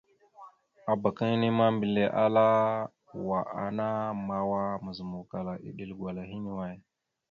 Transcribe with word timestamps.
Abak 0.91 1.17
inne 1.31 1.49
ma, 1.57 1.67
mbile 1.75 2.03
ala 2.23 2.45
ya: 2.51 2.89
"Wa 3.29 3.39
ana 3.63 3.85
mawa 4.27 4.61
mazǝmawkala 4.83 5.51
iɗel 5.67 5.91
gwala 5.99 6.21
hine 6.31 6.49
away?". 6.53 6.77